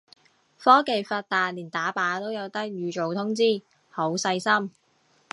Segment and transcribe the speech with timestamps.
[0.57, 3.61] 科技發達連打靶都有得預早通知，
[3.91, 4.71] 好細心